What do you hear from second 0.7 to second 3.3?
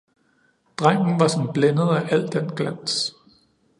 Drengen var som blændet af al den glans.